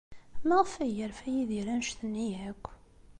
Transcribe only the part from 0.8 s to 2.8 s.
ay yerfa Yidir anect-nni akk?